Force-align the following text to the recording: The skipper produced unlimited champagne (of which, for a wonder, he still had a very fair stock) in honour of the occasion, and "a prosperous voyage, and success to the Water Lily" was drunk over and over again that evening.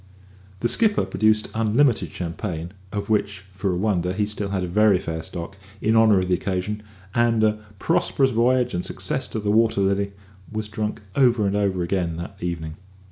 The 0.61 0.67
skipper 0.67 1.05
produced 1.05 1.51
unlimited 1.53 2.09
champagne 2.09 2.71
(of 2.91 3.07
which, 3.07 3.45
for 3.53 3.71
a 3.71 3.77
wonder, 3.77 4.13
he 4.13 4.25
still 4.25 4.49
had 4.49 4.63
a 4.63 4.67
very 4.67 4.97
fair 4.97 5.21
stock) 5.21 5.55
in 5.79 5.95
honour 5.95 6.17
of 6.17 6.27
the 6.27 6.33
occasion, 6.33 6.81
and 7.13 7.43
"a 7.43 7.63
prosperous 7.77 8.31
voyage, 8.31 8.73
and 8.73 8.83
success 8.83 9.27
to 9.27 9.39
the 9.39 9.51
Water 9.51 9.81
Lily" 9.81 10.13
was 10.51 10.69
drunk 10.69 11.03
over 11.15 11.45
and 11.45 11.55
over 11.55 11.83
again 11.83 12.15
that 12.17 12.35
evening. 12.39 12.77